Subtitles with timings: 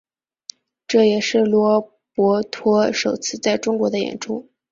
[0.87, 4.49] 这也是罗伯托首次在中国的演出。